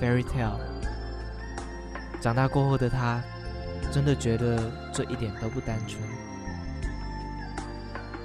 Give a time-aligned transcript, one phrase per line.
[0.00, 0.58] ，Fairy Tale。
[2.20, 3.22] 长大过后的他，
[3.92, 6.02] 真的觉得这一点都不单纯。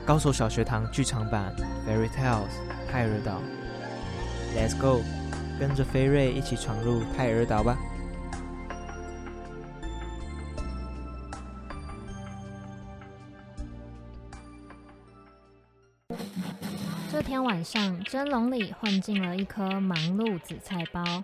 [0.06, 1.54] 高手小学堂剧场版
[1.90, 2.48] 《Fairy Tales》
[2.92, 3.40] 泰尔岛
[4.56, 5.02] ，Let's go，
[5.60, 7.78] 跟着菲瑞一起闯入泰尔岛吧。
[17.12, 21.24] 这天晚上，蒸笼里混进了一颗忙碌紫菜包。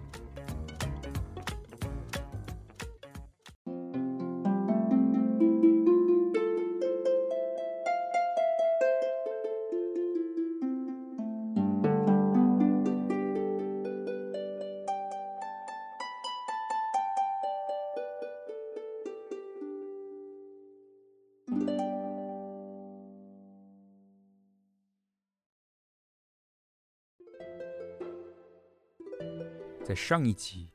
[29.91, 30.69] 在上一集，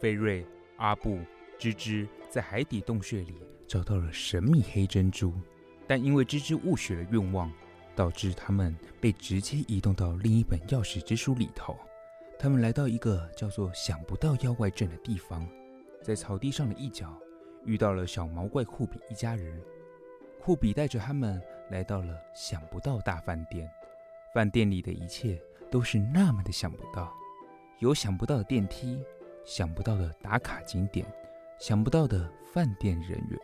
[0.00, 0.46] 菲瑞、
[0.78, 1.18] 阿布、
[1.58, 3.34] 芝芝在海底洞穴里
[3.68, 5.34] 找到了神秘黑珍珠，
[5.86, 7.52] 但因为芝芝误许了愿望，
[7.94, 11.78] 导致他们被直接移动到另一本钥匙之书里头。
[12.38, 15.46] 他们来到一个叫做“想不到妖怪镇”的地方，
[16.00, 17.14] 在草地上的一角
[17.66, 19.62] 遇到了小毛怪库比一家人。
[20.40, 21.38] 库比带着他们
[21.68, 23.70] 来到了想不到大饭店，
[24.32, 25.38] 饭店里的一切
[25.70, 27.14] 都是那么的想不到。
[27.82, 29.02] 有想不到的电梯，
[29.44, 31.04] 想不到的打卡景点，
[31.58, 33.36] 想不到的饭店人员。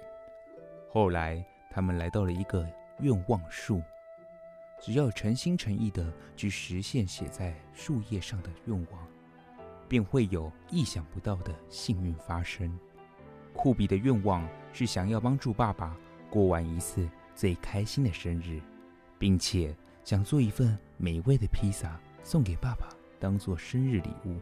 [0.88, 2.65] 后来，他们来到了一个
[3.00, 3.82] 愿望树，
[4.81, 9.09] 只要诚心诚意的去实现写在树叶上的愿望，
[9.88, 12.78] 便会有意想不到的幸运发生。
[13.53, 15.97] 库比的愿望是想要帮助爸爸
[16.31, 18.60] 过完一次最开心的生日，
[19.19, 22.88] 并且想做一份美味的披萨送给爸爸。
[23.21, 24.41] 当做生日礼物，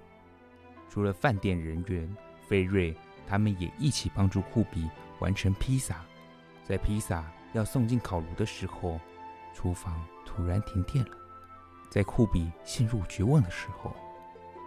[0.88, 2.16] 除了饭店人员，
[2.48, 4.88] 菲瑞他们也一起帮助库比
[5.18, 6.04] 完成披萨。
[6.64, 9.00] 在披萨要送进烤炉的时候，
[9.54, 11.16] 厨房突然停电了。
[11.88, 13.94] 在库比陷入绝望的时候，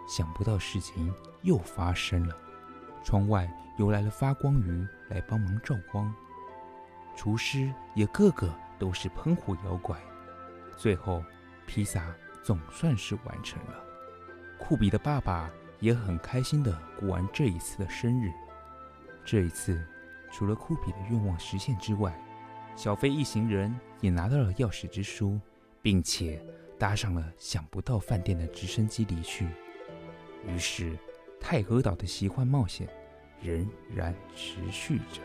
[0.07, 2.35] 想不到事情又发生了。
[3.03, 6.13] 窗外游来了发光鱼来帮忙照光，
[7.15, 9.97] 厨师也个个都是喷火妖怪。
[10.75, 11.23] 最后，
[11.67, 13.88] 披萨总算是完成了。
[14.59, 15.49] 库比的爸爸
[15.79, 18.31] 也很开心地过完这一次的生日。
[19.25, 19.83] 这一次，
[20.31, 22.13] 除了库比的愿望实现之外，
[22.75, 25.39] 小飞一行人也拿到了钥匙之书，
[25.81, 26.43] 并且
[26.77, 29.47] 搭上了想不到饭店的直升机离去。
[30.45, 30.97] 于是，
[31.39, 32.87] 泰和岛的奇幻冒险
[33.41, 35.21] 仍然持续着。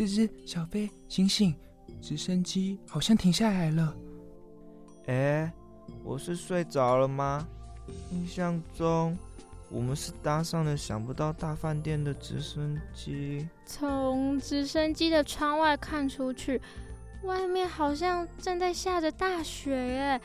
[0.00, 1.54] 吱吱，小飞，醒醒！
[2.00, 3.94] 直升机好像停下来了。
[5.08, 5.52] 哎，
[6.02, 7.46] 我是睡着了吗？
[8.10, 9.14] 印象中，
[9.68, 13.46] 我们是搭上了想不到大饭店的直升机。
[13.66, 16.58] 从直升机的窗外看出去，
[17.24, 20.20] 外面好像正在下着大雪耶，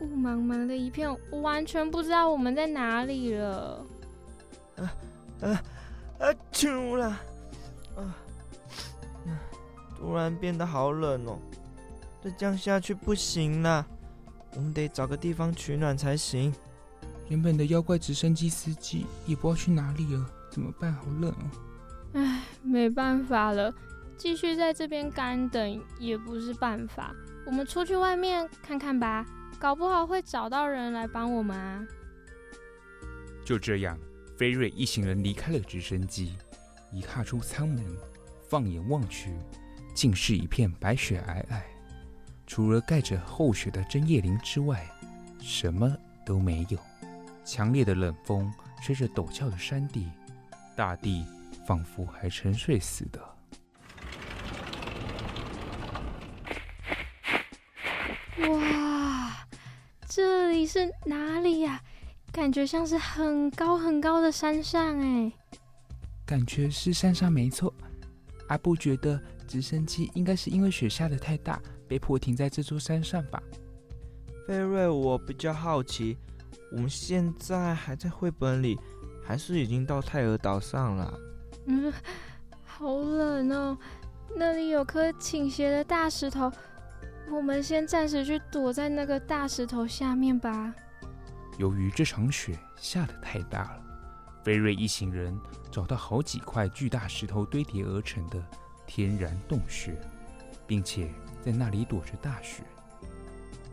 [0.00, 3.86] 雾茫茫的一片，我完全不知道我们在哪里了。
[4.76, 4.92] 啊
[5.40, 5.62] 啊
[6.18, 6.34] 啊！
[6.52, 7.06] 哭了。
[7.94, 8.16] 啊。
[10.04, 11.38] 突然变得好冷哦，
[12.22, 13.86] 再这样下去不行啦，
[14.54, 16.54] 我们得找个地方取暖才行。
[17.30, 20.92] 原本的妖怪直升机司机也不知道去哪里了，怎么办？
[20.92, 21.50] 好冷哦！
[22.12, 23.72] 唉，没办法了，
[24.18, 27.16] 继续在这边干等也不是办法。
[27.46, 29.24] 我们出去外面看看吧，
[29.58, 31.82] 搞不好会找到人来帮我们啊。
[33.42, 33.98] 就这样，
[34.36, 36.36] 飞瑞一行人离开了直升机，
[36.92, 37.82] 一踏出舱门，
[38.50, 39.30] 放眼望去，
[39.94, 41.62] 竟是一片白雪皑皑，
[42.46, 44.84] 除了盖着厚雪的针叶林之外，
[45.40, 45.96] 什么
[46.26, 46.78] 都没有。
[47.44, 48.52] 强烈的冷风
[48.82, 50.10] 吹着陡峭的山地，
[50.74, 51.24] 大地
[51.66, 53.20] 仿佛还沉睡似的。
[58.48, 59.46] 哇，
[60.08, 61.80] 这里是哪里呀？
[62.32, 65.30] 感觉像是很高很高的山上哎。
[66.26, 67.72] 感觉是山上没错。
[68.48, 69.22] 阿布觉得
[69.54, 73.40] 直升机应该是因为雪下的太大，被迫停在这座山上吧。
[74.48, 76.18] 菲瑞，我比较好奇，
[76.72, 78.76] 我们现在还在绘本里，
[79.24, 81.20] 还是已经到泰尔岛上了？
[81.66, 81.92] 嗯，
[82.64, 83.78] 好冷哦，
[84.34, 86.50] 那里有颗倾斜的大石头。
[87.30, 90.74] 我们先暂时去躲在那个大石头下面吧。
[91.58, 93.82] 由于这场雪下的太大了，
[94.42, 95.38] 菲瑞一行人
[95.70, 98.42] 找到好几块巨大石头堆叠而成的
[98.86, 99.94] 天然洞穴，
[100.66, 101.08] 并且
[101.44, 102.62] 在那里躲着大雪。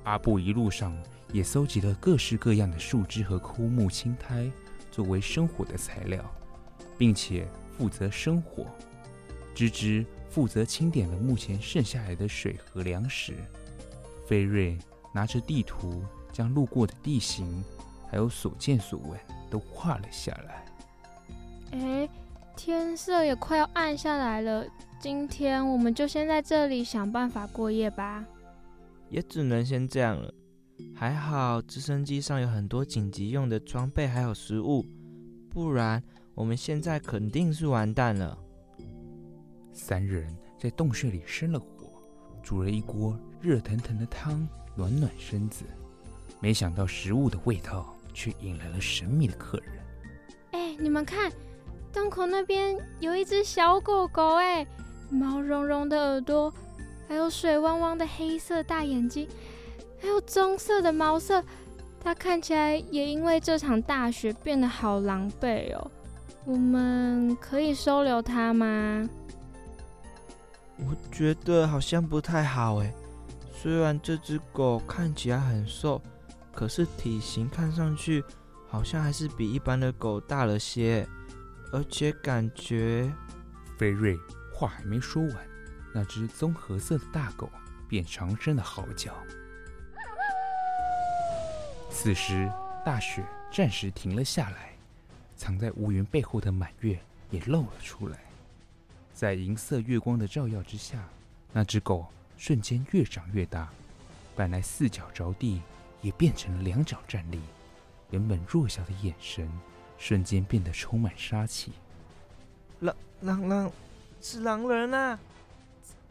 [0.04, 0.96] 阿布一路上
[1.32, 4.50] 也搜集了各式各样的树枝和枯木青苔，
[4.92, 6.24] 作为生火的材料，
[6.98, 7.48] 并且
[7.78, 8.66] 负责生火。
[9.54, 10.06] 芝芝。
[10.32, 13.36] 负责清点了目前剩下来的水和粮食。
[14.26, 14.78] 菲瑞
[15.14, 17.62] 拿着地图，将路过的地形
[18.10, 19.20] 还有所见所闻
[19.50, 20.66] 都画了下来。
[21.74, 22.10] 哎，
[22.56, 24.66] 天色也快要暗下来了，
[25.02, 28.24] 今天我们就先在这里想办法过夜吧。
[29.10, 30.32] 也只能先这样了。
[30.96, 34.86] 还好直升机上有很多紧急用的装备还有食物，
[35.50, 36.02] 不然
[36.36, 38.38] 我们现在肯定是完蛋了。
[39.74, 41.92] 三人在洞穴里生了火，
[42.44, 45.66] 煮了一锅热腾腾的汤，暖暖身子。
[46.40, 49.74] 没想到食物的味道却引来了神秘的客人。
[50.52, 51.32] 哎，你们看，
[51.92, 54.66] 洞口那边有一只小狗狗，哎，
[55.12, 56.52] 毛茸茸的耳朵，
[57.08, 59.28] 还有水汪汪的黑色大眼睛，
[60.00, 61.44] 还有棕色的毛色。
[62.04, 65.92] 它看起来也因为这场大雪变得好狼狈哦。
[66.46, 69.08] 我们可以收留它吗？
[70.78, 72.92] 我觉得好像不太好哎，
[73.54, 76.02] 虽然这只狗看起来很瘦，
[76.52, 78.24] 可是体型看上去
[78.68, 81.08] 好像还是比一般的狗大了些，
[81.72, 83.12] 而且感觉……
[83.78, 84.18] 菲瑞
[84.62, 85.36] 话还没说完，
[85.92, 87.50] 那只棕褐色的大狗
[87.90, 89.12] 便长声的嚎叫。
[91.90, 92.48] 此时，
[92.86, 94.70] 大雪暂时停了下来，
[95.36, 97.00] 藏在乌云背后的满月
[97.32, 98.20] 也露了出来。
[99.16, 101.10] 在银色月光的照耀之下，
[101.52, 102.06] 那只狗
[102.38, 103.68] 瞬间越长越大，
[104.36, 105.60] 本来四脚着地
[106.04, 107.42] 也变成了两脚站立，
[108.12, 109.52] 原本弱小的眼神
[109.98, 111.72] 瞬间变得充满杀气。
[112.82, 113.72] 狼狼狼，
[114.22, 115.20] 是狼人啊！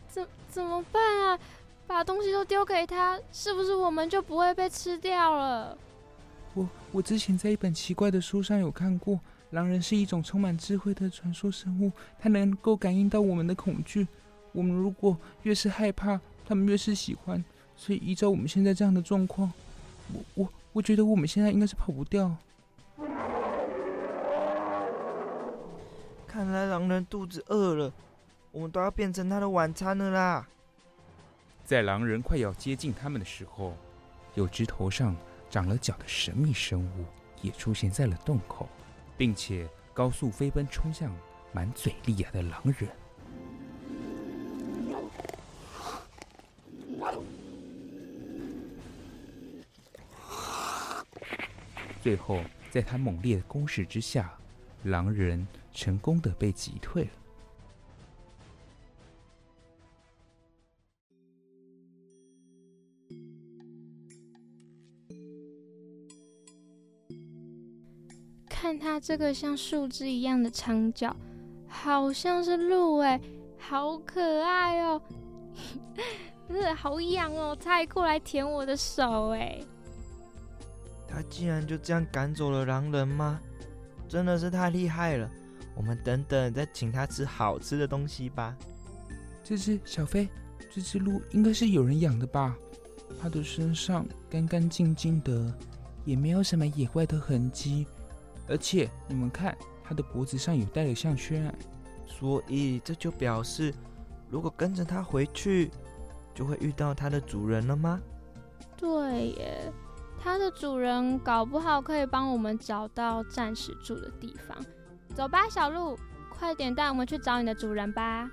[0.09, 1.39] 怎怎么办啊？
[1.87, 5.77] 把东西都丢给他，是不是我们就不会被吃掉了？
[6.55, 9.19] 我我之前在一本奇怪的书上有看过。
[9.51, 11.91] 狼人是一种充满智慧的传说生物，
[12.21, 14.07] 它能够感应到我们的恐惧。
[14.53, 17.45] 我们如果越是害怕，他们越是喜欢。
[17.77, 19.53] 所以依照我们现在这样的状况，
[20.13, 22.37] 我我我觉得我们现在应该是跑不掉。
[26.41, 27.93] 看来狼人肚子饿了，
[28.51, 30.49] 我们都要变成他的晚餐了啦！
[31.67, 33.77] 在狼人快要接近他们的时候，
[34.35, 35.15] 有只头上
[35.51, 37.05] 长了角的神秘生物
[37.43, 38.67] 也出现在了洞口。
[39.19, 41.15] 并且高速飞奔，冲向
[41.53, 42.89] 满嘴利牙的狼人。
[52.01, 54.33] 最后，在他猛烈的攻势之下，
[54.85, 57.11] 狼人成功的被击退了。
[68.49, 71.17] 看它这个像树枝一样的长角，
[71.67, 73.19] 好像是鹿哎，
[73.59, 75.01] 好可爱哦！
[76.49, 79.59] 呃，好痒哦，它还过来舔我的手哎！
[81.09, 83.41] 它竟然就这样赶走了狼人吗？
[84.07, 85.31] 真的是太厉害了！
[85.75, 88.57] 我们等等再请他吃好吃的东西吧。
[89.43, 90.29] 这只小飞，
[90.73, 92.57] 这只鹿应该是有人养的吧？
[93.21, 95.53] 它的身上干干净净的。
[96.07, 97.87] 也没有什么野外的痕迹。
[98.49, 101.55] 而且你们看，它的脖子上有戴了项圈，
[102.07, 103.73] 所以这就表示，
[104.31, 105.71] 如果跟着它回去，
[106.35, 108.01] 就会遇到它的主人了吗？
[108.79, 109.71] 对耶，
[110.19, 114.57] 它的主人搞不好可以帮我们找到暂时住的地方。
[115.15, 115.99] 走吧，小鹿，
[116.31, 118.31] 快点带我们去找你的主人吧。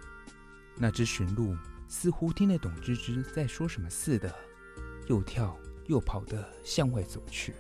[0.76, 1.56] 那只驯鹿
[1.88, 4.34] 似乎听得懂吱吱在说什么似的，
[5.08, 5.58] 又跳
[5.88, 7.54] 又跑地向外走去。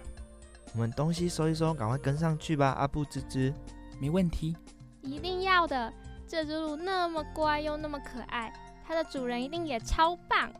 [0.74, 3.54] 我们东西收一收，赶快跟上去吧，阿布吱吱。
[4.00, 4.56] 没问题，
[5.02, 5.92] 一定要的。
[6.28, 8.54] 这只鹿那么乖又那么可爱，
[8.86, 10.52] 它的主人一定也超棒。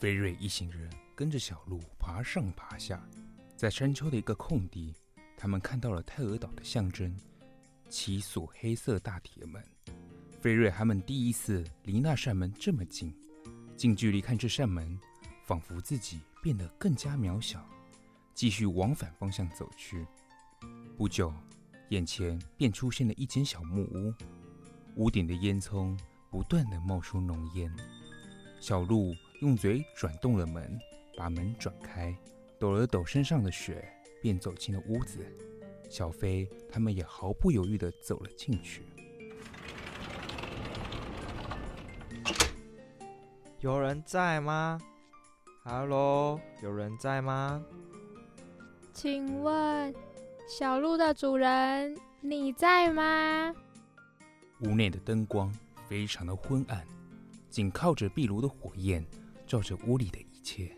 [0.00, 3.06] 菲瑞一行人跟着小鹿爬上爬下，
[3.54, 4.94] 在山丘的一个空地，
[5.36, 7.14] 他们看到了泰尔岛的象征——
[7.90, 9.62] 七锁黑色大铁门。
[10.40, 13.14] 菲瑞他们第一次离那扇门这么近，
[13.76, 14.98] 近距离看这扇门，
[15.44, 17.62] 仿佛自己变得更加渺小。
[18.32, 20.06] 继续往反方向走去，
[20.96, 21.30] 不久，
[21.90, 24.14] 眼前便出现了一间小木屋，
[24.96, 25.94] 屋顶的烟囱
[26.30, 27.70] 不断地冒出浓烟。
[28.60, 29.14] 小鹿。
[29.40, 30.78] 用嘴转动了门，
[31.16, 32.14] 把门转开，
[32.58, 35.24] 抖了抖身上的雪，便走进了屋子。
[35.88, 38.82] 小飞他们也毫不犹豫地走了进去。
[43.60, 44.78] 有人在吗
[45.64, 47.64] ？Hello，有人在吗？
[48.92, 49.94] 请问，
[50.46, 53.54] 小鹿的主人，你在吗？
[54.60, 55.50] 屋内的灯光
[55.88, 56.86] 非常的昏暗，
[57.48, 59.02] 紧靠着壁炉的火焰。
[59.50, 60.70] 照着屋里的一切，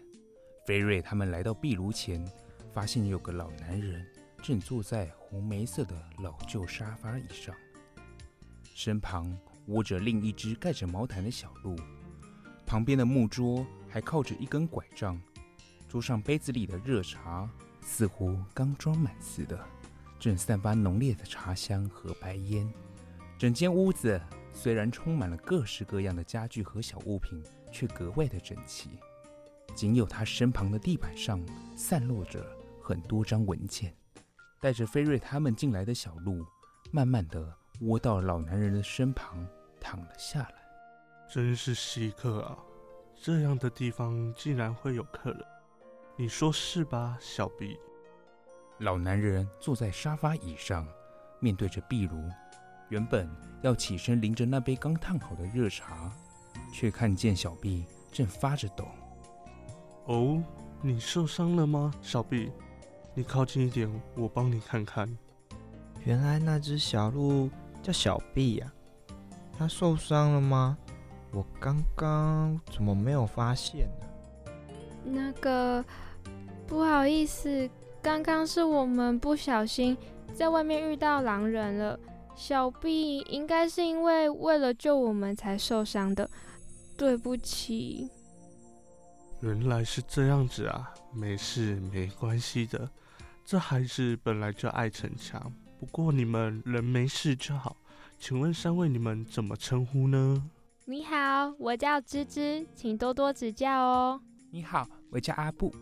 [0.67, 2.27] 菲瑞他们来到壁炉前，
[2.73, 4.03] 发现有个老男人
[4.43, 7.55] 正坐在红梅色的老旧沙发椅上，
[8.75, 11.77] 身旁窝着另一只盖着毛毯的小鹿，
[12.65, 15.21] 旁边的木桌还靠着一根拐杖，
[15.87, 17.47] 桌上杯子里的热茶
[17.83, 19.63] 似乎刚装满似的，
[20.19, 22.67] 正散发浓烈的茶香和白烟。
[23.39, 24.19] 整间屋子
[24.51, 27.45] 虽然充满了各式各样的家具和小物品。
[27.73, 28.91] 却格外的整齐，
[29.75, 32.45] 仅有他身旁的地板上散落着
[32.81, 33.93] 很多张文件。
[34.61, 36.47] 带着菲瑞他们进来的小鹿，
[36.93, 39.45] 慢慢的窝到老男人的身旁，
[39.81, 40.55] 躺了下来。
[41.29, 42.57] 真是稀客啊！
[43.21, 45.45] 这样的地方竟然会有客人，
[46.17, 47.77] 你说是吧，小毕？
[48.79, 50.87] 老男人坐在沙发椅上，
[51.41, 52.29] 面对着壁炉，
[52.89, 53.29] 原本
[53.63, 56.13] 要起身淋着那杯刚烫好的热茶。
[56.73, 58.87] 却看见小毕正发着抖。
[60.07, 60.43] 哦，
[60.81, 62.51] 你受伤了吗，小毕？
[63.15, 65.09] 你靠近一点，我帮你看看。
[66.05, 67.49] 原来那只小鹿
[67.83, 68.73] 叫小毕呀，
[69.57, 70.77] 它受伤了吗？
[71.31, 74.07] 我刚刚怎么没有发现呢？
[75.05, 75.85] 那个，
[76.67, 77.71] 不好意思，
[78.03, 79.97] 刚刚是我们不小心
[80.35, 81.99] 在外面遇到狼人了。
[82.35, 86.29] 小毕应该是因为为了救我们才受伤的。
[87.03, 88.09] 对不起，
[89.41, 92.89] 原来是这样子啊，没事，没关系的。
[93.45, 97.77] 这孩子本来就爱逞强，不过你们人没事就好。
[98.21, 100.49] 请问三位，你们怎么称呼呢？
[100.85, 104.21] 你好，我叫芝芝，请多多指教哦。
[104.53, 105.75] 你好，我叫阿布。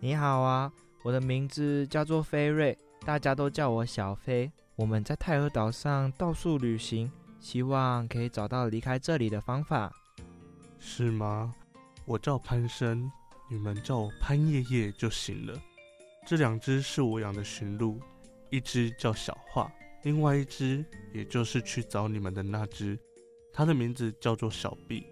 [0.00, 0.72] 你好啊，
[1.04, 4.50] 我的名字叫做菲瑞，大家都叫我小飞。
[4.76, 9.92] 我们在泰尔岛上到处旅行，希望可以找到离开这里的方法。
[10.84, 11.54] 是吗？
[12.04, 13.08] 我叫潘生，
[13.48, 15.56] 你们叫我潘爷爷就行了。
[16.26, 18.00] 这两只是我养的驯鹿，
[18.50, 19.72] 一只叫小画，
[20.02, 20.84] 另外一只
[21.14, 22.98] 也就是去找你们的那只，
[23.52, 25.06] 它的名字叫做小毕。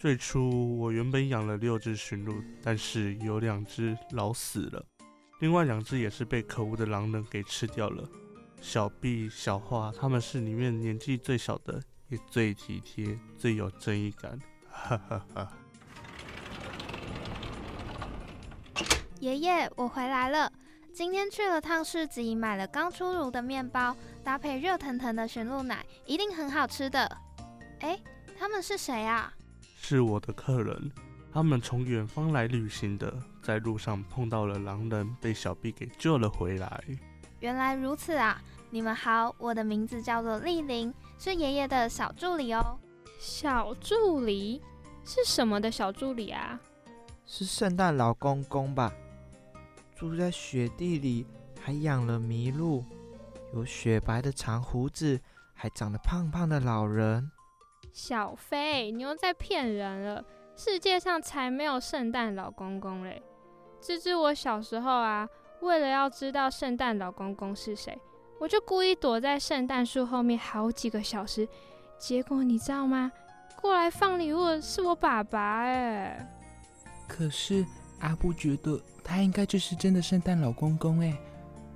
[0.00, 4.84] 最初我原本养了六只驯鹿，但是有两只老死了，
[5.38, 8.08] 另外两只也是被可恶的狼人给吃掉了。
[8.62, 14.38] 小毕、小画他们是里面年纪最小的，也最体贴、最有正义感。
[14.74, 15.48] 哈哈哈！
[19.20, 20.52] 爷爷，我回来了。
[20.92, 27.10] 今天去了趟市集，买了刚出炉的面包，搭配热腾腾的驯鹿奶，一定很好吃的。
[27.80, 27.98] 哎，
[28.38, 29.32] 他们是谁啊？
[29.76, 30.92] 是我的客人，
[31.32, 33.12] 他们从远方来旅行的，
[33.42, 36.84] 在路上碰到了狼人，被小 B 给救了回来。
[37.40, 38.40] 原来如此啊！
[38.70, 42.78] 你们好，我的名字叫做丽玲，是爷爷的小助理哦。
[43.24, 44.60] 小助理
[45.02, 46.60] 是什么的小助理啊？
[47.24, 48.92] 是圣诞老公公吧？
[49.96, 51.26] 住在雪地里，
[51.58, 52.84] 还养了麋鹿，
[53.54, 55.18] 有雪白的长胡子，
[55.54, 57.30] 还长得胖胖的老人。
[57.94, 60.22] 小飞，你又在骗人了！
[60.54, 63.22] 世界上才没有圣诞老公公嘞！
[63.80, 65.26] 芝芝，我小时候啊，
[65.62, 67.98] 为了要知道圣诞老公公是谁，
[68.38, 71.48] 我就故意躲在圣诞树后面好几个小时。
[71.98, 73.10] 结果你知道吗？
[73.60, 76.28] 过来放礼物的是我爸爸哎。
[77.08, 77.64] 可是
[78.00, 81.16] 阿布觉得他应该就是真的圣诞老公公哎。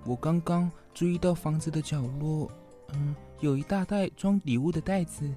[0.05, 2.51] 我刚刚注意到房子的角落，
[2.95, 5.29] 嗯，有一大袋装礼物的袋子。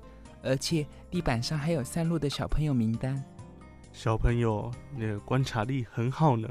[0.44, 3.24] 而且地板上还有散落的小朋友名单。
[3.94, 6.50] 小朋友，你的观察力很好呢。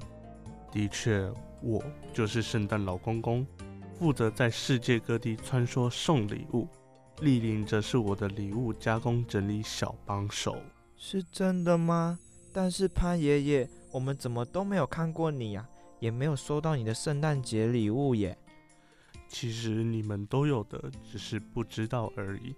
[0.71, 1.29] 的确，
[1.61, 1.83] 我
[2.13, 3.45] 就是圣诞老公公，
[3.99, 6.69] 负责在世界各地穿梭送礼物。
[7.21, 10.57] 丽玲则是我的礼物加工整理小帮手。
[10.97, 12.19] 是真的吗？
[12.53, 15.69] 但是潘爷爷，我们怎么都没有看过你呀？
[15.99, 18.37] 也没有收到你的圣诞节礼物耶。
[19.29, 22.55] 其实你们都有的，只是不知道而已。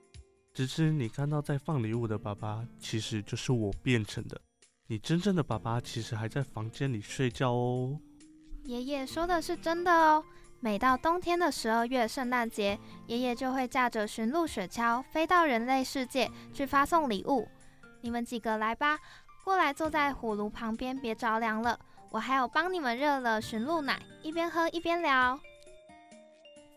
[0.55, 4.41] 只是你看到在放礼物的爸爸，其实就是我变成的。
[4.87, 7.99] 你真正的爸爸其实还在房间里睡觉哦。
[8.65, 10.25] 爷爷说的是真的哦。
[10.65, 12.79] 每到冬天的十二月圣诞节，
[13.09, 17.49] 爷爷就会驾着驯鹿雪橇飞到人类世界去发送礼物。
[18.01, 18.97] 你们几个来吧，
[19.43, 21.77] 过来坐在火炉旁边，别着凉了。
[22.13, 25.37] 我还有帮你们热了驯鹿奶，一边喝一边聊。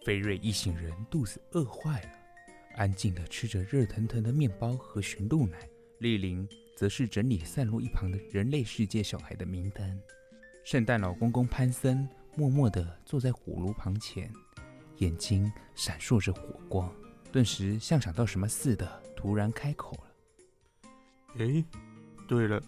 [0.04, 2.10] 菲瑞一行人肚子饿坏了。
[2.78, 5.60] 安静地吃着热腾腾的面包和驯鹿奶，
[6.00, 9.96] 丽玲则是整理散落一旁的人类世界小孩的名单。
[10.64, 14.32] 圣诞老公公潘森默默地坐在火炉旁前，
[14.98, 16.92] 眼睛闪烁着火光，
[17.32, 20.90] 顿时像想到什么似的，突然开口了
[21.40, 21.64] ：“诶，
[22.28, 22.62] 对了，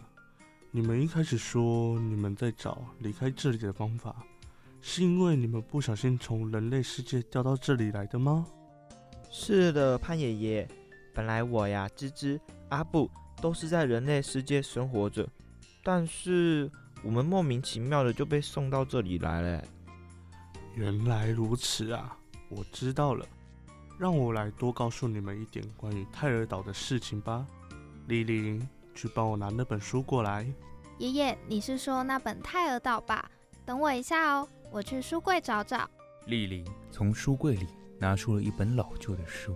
[0.72, 4.24] 你们一开始说你们在找离开这里的方法，
[4.82, 8.48] 是因为你们不小心从人类世界掉到这里来的吗？”
[9.30, 10.68] 是的，潘爷爷。
[11.14, 13.10] 本来我呀，芝芝、阿布
[13.42, 15.28] 都是在人类世界生活着，
[15.84, 16.72] 但是
[17.04, 19.64] 我们莫名其妙的就被送到这里来了。
[20.76, 22.18] 原来如此啊，
[22.50, 23.26] 我知道了。
[23.98, 27.46] 让我来多告诉你们一点关于泰尔岛的事情吧。
[28.08, 30.46] 丽玲，去帮我拿那本书过来。
[31.00, 33.30] 爷爷，你是说那本泰尔岛吧？
[33.66, 35.90] 等我一下哦，我去书柜找找。
[36.26, 37.68] 丽玲从书柜里。
[38.00, 39.56] 拿出了一本老旧的书，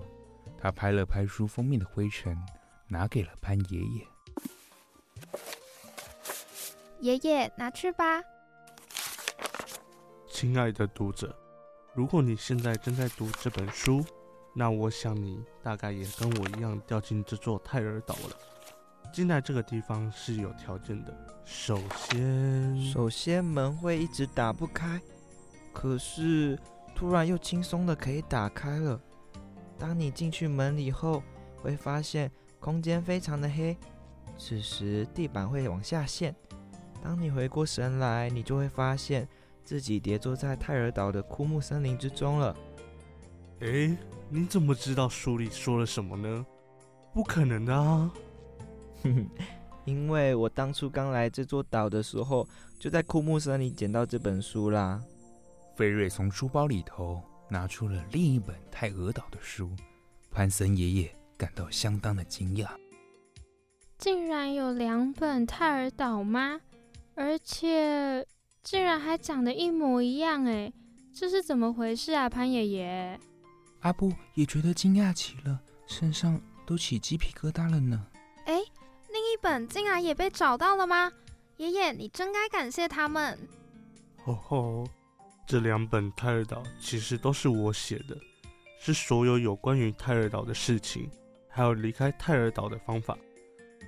[0.58, 2.36] 她拍了拍书封面的灰尘，
[2.88, 4.08] 拿给了潘爷爷。
[7.02, 8.22] 爷爷，拿去吧。
[10.30, 11.36] 亲爱的读者，
[11.96, 14.06] 如果你现在正在读这本书，
[14.56, 18.38] 那我想你大概也跟我一样掉进这座泰尔岛了。
[19.12, 21.12] 进来这个地方是有条件的，
[21.44, 25.02] 首先，首先门会一直打不开，
[25.74, 26.58] 可是。
[26.94, 29.00] 突然又轻松的可以打开了。
[29.80, 31.24] 当你进去门里后，
[31.60, 33.76] 会发现空间非常的黑。
[34.38, 36.36] 此时地板会往下陷。
[37.04, 39.28] 当你回过神来，你就会发现
[39.64, 42.56] 自己跌坐在泰尔岛的枯木森林之中了。
[43.60, 43.98] 诶，
[44.30, 46.46] 你怎么知道书里说了什么呢？
[47.14, 48.12] 不可能的啊！
[49.04, 49.30] 哼哼，
[49.86, 52.48] 因为我当初刚来这座岛的时候，
[52.80, 55.02] 就在枯木森林捡到这本书啦。
[55.76, 59.72] 菲瑞从书包里头拿出了另一本泰尔岛的书，
[60.30, 62.68] 潘森爷爷感到相当的惊讶。
[63.98, 66.62] 竟然有两本泰尔岛吗？
[67.22, 68.26] 而且
[68.64, 70.74] 竟然还长得一模一样哎，
[71.14, 73.20] 这是怎么回事啊，潘爷爷？
[73.82, 78.08] 阿布也觉得惊讶极了，身上都起鸡皮疙瘩了呢。
[78.46, 81.12] 哎，另一本竟然也被找到了吗？
[81.58, 83.38] 爷爷，你真该感谢他们。
[84.26, 84.88] 吼吼。
[85.46, 88.18] 这两本泰尔岛其实都是我写的，
[88.80, 91.08] 是所有有关于泰尔岛的事情，
[91.50, 93.16] 还有离开泰尔岛的方法。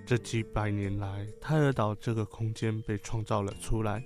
[0.05, 4.03] 这几百年来，泰尔岛这个空间被创造了出来，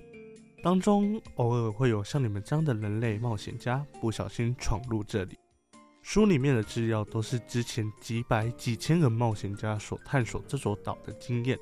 [0.62, 5.38] 当中偶尔会有像你们这样的人类冒险家不小心闯入这里。
[6.02, 11.58] 书里面的资料都是之前几百几千个冒险家所探索这座岛的经验，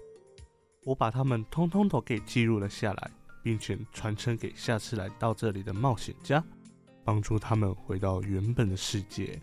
[0.84, 3.10] 我把他们通通都给记录了下来。
[3.46, 6.42] 并且传承给下次来到这里的冒险家，
[7.04, 9.40] 帮助他们回到原本的世界。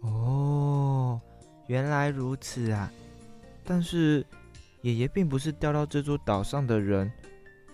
[0.00, 1.20] 哦，
[1.68, 2.90] 原来如此啊！
[3.64, 4.24] 但是
[4.82, 7.10] 爷爷并不是掉到这座岛上的人，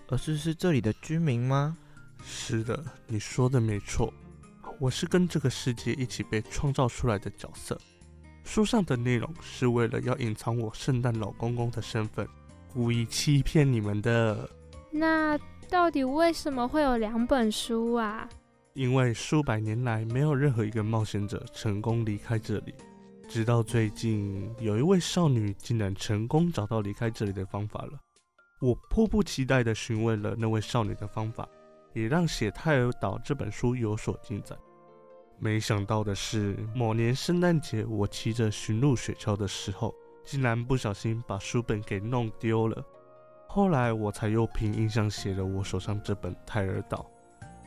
[0.09, 1.77] 而是是这里的居民吗？
[2.23, 4.13] 是的，你说的没错。
[4.79, 7.77] 我是跟这个世界一起被创造出来的角色。
[8.43, 12.27] 书上的内容是为了要隐藏我圣诞老公公的身份，
[12.71, 14.49] 故意欺骗你们的。
[14.91, 15.37] 那
[15.69, 18.29] 到底为什么会有两本书啊？
[18.73, 22.73] 因为数百年来没有任何一个冒险者成功离开这里，
[23.27, 27.99] 直到最近有一位少女竟然成功找到离开这里的方法了。
[28.61, 31.47] 我迫不及待地询问了那位少女的方法，
[31.93, 34.57] 也让写《泰尔岛》这本书有所进展。
[35.39, 39.93] 没想到的是，某年圣诞节，我骑着驯鹿雪橇的时候，
[40.25, 42.83] 竟然不小心把书本给弄丢了。
[43.47, 47.05] 后来我才又凭印象写了我手上这本《泰尔岛》，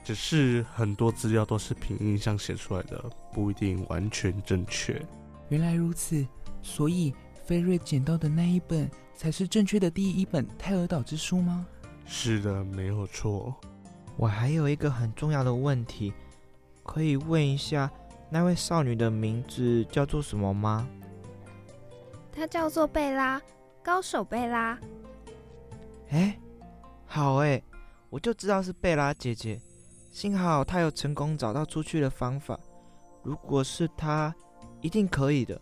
[0.03, 2.99] 只是很多资料都是凭印象写出来的，
[3.33, 5.01] 不一定完全正确。
[5.51, 6.27] 原来如此，
[6.63, 11.67] 所以菲瑞捡到的那一本才是正确的第一本《泰尔岛之书》吗？
[12.07, 13.55] 是的，没有错。
[14.17, 16.13] 我还有一个很重要的问题。
[16.83, 17.91] 可以问一下，
[18.31, 20.89] 那位少女的名字叫做什么吗？
[22.33, 23.41] 她叫做贝拉，
[23.83, 24.79] 高手贝拉。
[26.09, 26.37] 哎，
[27.07, 27.63] 好哎，
[28.09, 29.61] 我就知道是贝拉姐姐。
[30.11, 32.59] 幸好她有成功找到出去的方法。
[33.23, 34.35] 如果是她，
[34.81, 35.61] 一定可以的。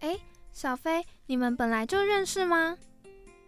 [0.00, 0.18] 哎，
[0.52, 2.76] 小飞，你们本来就认识吗？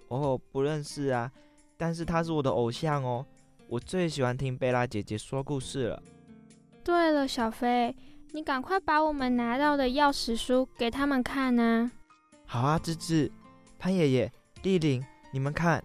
[0.09, 1.31] 哦，不认识啊，
[1.77, 3.25] 但是他是我的偶像哦。
[3.67, 6.03] 我最喜欢听贝拉姐姐说故事了。
[6.85, 7.97] 对了，小飞，
[8.33, 11.91] 你赶快把我们拿到的钥匙书给他们看呢。
[12.47, 13.33] 好啊，芝芝、
[13.79, 15.83] 潘爷爷、丽玲，你们看，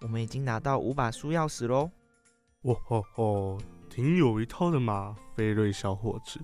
[0.00, 1.90] 我们已经拿到五把书钥匙喽。
[2.62, 6.40] 哦吼吼，挺有一套的嘛，飞瑞小伙子。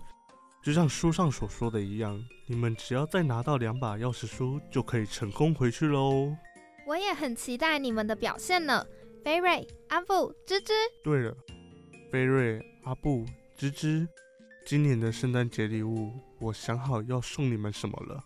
[0.67, 6.37] 就像书上所说的一样，你们只要再拿到两把钥匙书，就可以成功回去喽。
[6.89, 8.85] 我也很期待你们的表现呢，
[9.23, 10.73] 菲瑞、阿布、芝芝。
[11.05, 11.33] 对了，
[12.11, 13.25] 菲瑞、阿布。
[13.57, 14.09] 芝芝，
[14.65, 18.21] 今年的圣诞节礼物，我想好要送你们什么了，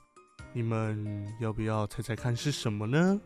[0.55, 3.20] 你们要不要猜猜看是什么呢？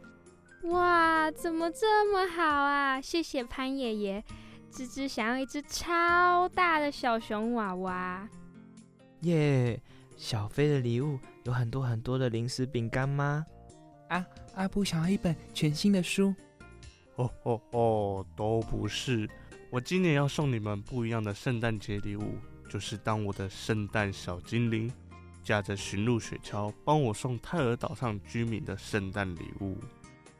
[0.64, 3.00] 哇，怎么这么好啊！
[3.00, 4.24] 谢谢潘爷爷。
[4.72, 8.29] 芝芝想要一只超大的小熊娃娃。
[9.24, 9.80] 耶，
[10.16, 13.44] 小飞的礼物有很多很多的零食饼干吗？
[14.08, 16.34] 啊，阿布想要一本全新的书。
[17.16, 19.28] 哦哦哦，都不是。
[19.70, 22.37] 我今年要送你们不一样的圣诞节礼物，
[22.68, 24.92] 就是当我的圣诞小精灵，
[25.42, 29.78] 驾着驯鹿雪橇帮我送泰尔岛上居民的圣诞礼物。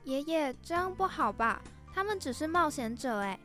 [0.05, 1.63] 爷爷，这样不好吧？
[1.93, 3.39] 他们只是冒险者，哎，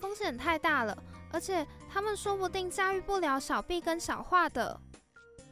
[0.00, 0.96] 风险太大了，
[1.30, 4.80] 而且他们说不定驾驭不了小毕跟小画的。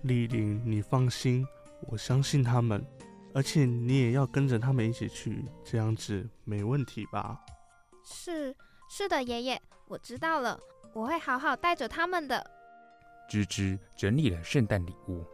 [0.05, 1.47] 丽玲，你放心，
[1.89, 2.85] 我相信他们，
[3.33, 7.41] 而且你也要跟着他们一起去，这样子没问题吧？
[8.05, 8.55] 是，
[8.91, 9.63] 是的，爷爷。
[9.89, 10.61] 我知道了，
[10.93, 12.51] 我会好好带着他们的。
[13.31, 15.25] 芝芝整理了圣诞礼物，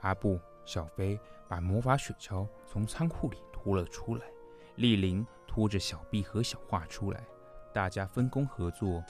[0.00, 1.16] 阿布、小飞
[1.48, 4.26] 把魔法雪橇从仓库里拖了出来，
[4.74, 7.24] 丽玲拖着小毕和小画出来，
[7.72, 9.00] 大家分工合作，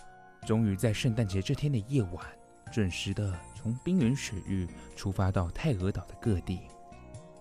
[0.47, 2.38] 终于在圣诞节这天的夜晚，
[2.68, 6.61] 准时的从冰原雪域出发到泰俄岛的各地。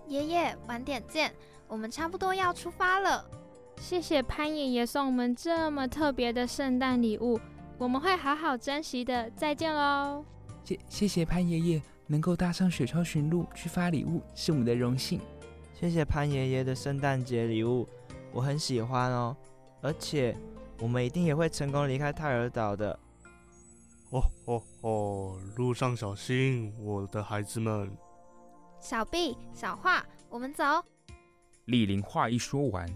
[0.06, 1.32] 爷爷，晚点见，
[1.66, 3.24] 我们差不多要出发了。
[3.80, 7.38] 谢谢潘爷爷送我们这么特别的圣诞礼物，
[7.76, 9.30] 我们会好好珍惜的。
[9.36, 10.24] 再见喽！
[10.64, 15.20] 谢谢谢潘爷爷能够搭上雪橇驯鹿去发礼物，是我们的荣幸。
[15.74, 17.86] 谢谢潘爷爷的圣诞节礼物，
[18.32, 19.36] 我很喜欢哦，
[19.80, 20.36] 而且
[20.80, 22.98] 我们一定也会成功离开泰尔岛的。
[24.10, 27.94] 哦哦哦，路上小心，我的孩子们。
[28.80, 30.64] 小毕、小画，我们走。
[31.66, 32.88] 丽玲话一说完。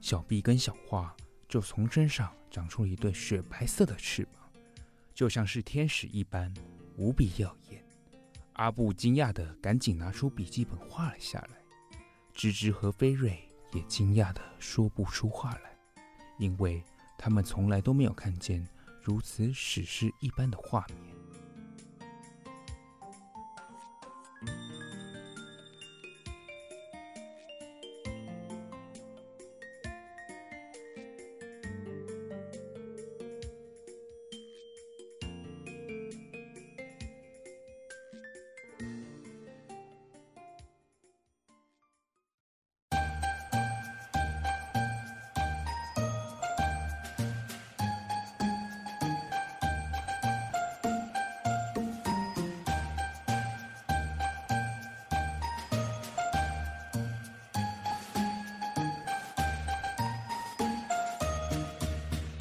[0.00, 1.14] 小毕跟小画
[1.48, 4.50] 就从身上长出了一对雪白色的翅膀，
[5.14, 6.52] 就像是天使一般，
[6.96, 7.82] 无比耀眼。
[8.54, 11.62] 阿布惊讶的赶紧拿出笔记本画了下来，
[12.34, 13.38] 芝芝和菲瑞
[13.72, 15.74] 也惊讶的说不出话来，
[16.38, 16.82] 因为
[17.16, 18.66] 他们从来都没有看见
[19.02, 21.09] 如此史诗一般的画面。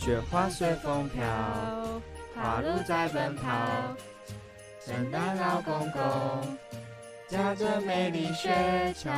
[0.09, 1.21] 雪花随风飘，
[2.35, 3.45] 花鹿在奔跑。
[4.83, 6.57] 圣诞老公公
[7.27, 8.49] 驾着美丽雪
[8.97, 9.11] 橇，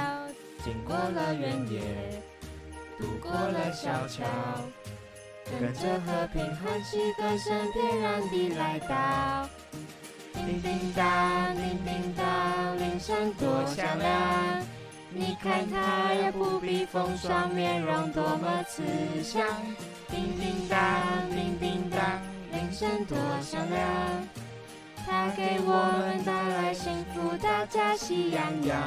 [0.62, 1.82] 经过了原野，
[3.00, 4.26] 渡过了小桥，
[5.62, 9.48] 跟着和平欢喜歌声翩然地来到。
[10.34, 14.62] 叮叮当，叮叮当，铃声多响亮。
[15.10, 18.84] 你看他呀，不必风霜，面容多么慈
[19.24, 19.48] 祥。
[20.12, 22.22] 叮叮当，叮叮当，
[22.52, 23.80] 铃声多响亮。
[25.06, 28.78] 他给我们带来幸福，大家喜洋洋。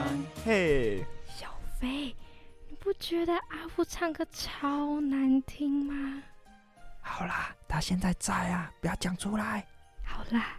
[0.45, 1.49] 嘿，小
[1.81, 2.15] 飞，
[2.69, 6.23] 你不觉得阿福唱歌超难听吗？
[7.01, 9.67] 好啦，他现在在啊，不要讲出来。
[10.05, 10.59] 好啦。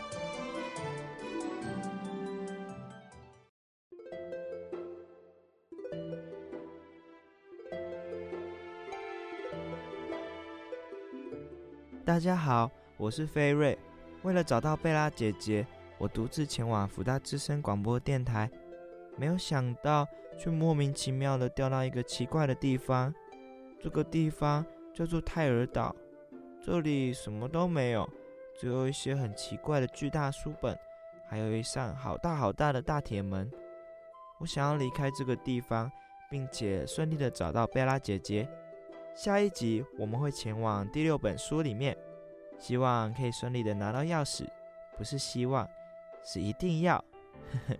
[12.03, 13.77] 大家好，我是菲瑞。
[14.23, 15.65] 为了找到贝拉姐姐，
[15.99, 18.49] 我独自前往福大之声广播电台，
[19.17, 23.13] 没有想到却莫名其妙的掉到一个奇怪的地方。
[23.79, 25.95] 这个地方叫做泰尔岛，
[26.59, 28.09] 这里什么都没有，
[28.59, 30.75] 只有一些很奇怪的巨大书本，
[31.29, 33.49] 还有一扇好大好大的大铁门。
[34.39, 35.89] 我想要离开这个地方，
[36.31, 38.49] 并且顺利的找到贝拉姐姐。
[39.13, 41.95] 下一集我们会前往第六本书里面，
[42.57, 44.47] 希望可以顺利的拿到钥匙，
[44.97, 45.69] 不是希望，
[46.23, 46.95] 是一定要。
[46.95, 47.77] 呵 呵